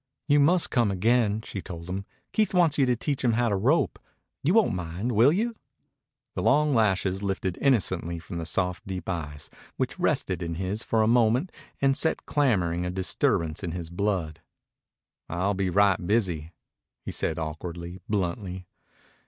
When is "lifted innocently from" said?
7.21-8.39